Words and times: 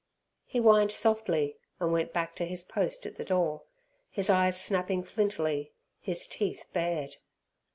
He 0.47 0.57
whined 0.57 0.91
softly 0.91 1.57
and 1.79 1.93
went 1.93 2.11
back 2.11 2.35
to 2.37 2.45
his 2.47 2.63
post 2.63 3.05
at 3.05 3.17
the 3.17 3.23
door, 3.23 3.61
his 4.09 4.31
eyes 4.31 4.59
snapping 4.59 5.03
flintily, 5.03 5.73
his 5.99 6.25
teeth 6.25 6.65
bared. 6.73 7.17